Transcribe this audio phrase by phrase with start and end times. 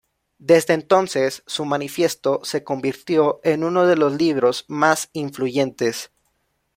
[0.39, 6.09] Desde entonces, su manifiesto se convirtió en uno de los libros más influyentes.